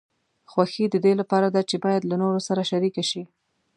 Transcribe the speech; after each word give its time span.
خوښي 0.51 0.85
د 0.91 0.95
دې 1.05 1.13
لپاره 1.21 1.47
ده 1.55 1.61
چې 1.69 1.75
باید 1.85 2.03
له 2.05 2.15
نورو 2.21 2.39
سره 2.47 2.61
شریکه 2.71 3.03
شي. 3.09 3.23